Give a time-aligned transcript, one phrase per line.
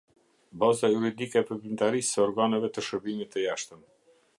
[0.63, 3.89] Baza juridike e veprimtarisë së organeve të shërbimit të jashtëm.